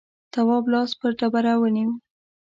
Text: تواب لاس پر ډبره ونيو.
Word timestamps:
تواب 0.33 0.65
لاس 0.73 0.91
پر 0.99 1.11
ډبره 1.19 1.53
ونيو. 1.61 1.91